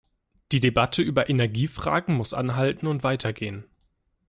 [0.51, 3.65] Die Debatte über Energiefragen muss anhalten und weitergehen.